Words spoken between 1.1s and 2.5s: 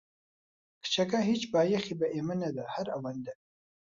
هیچ بایەخی بە ئێمە